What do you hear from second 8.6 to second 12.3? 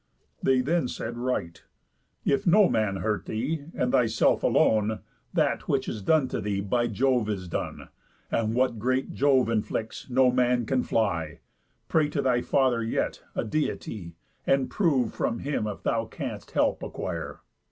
great Jove inflicts no man can fly. Pray to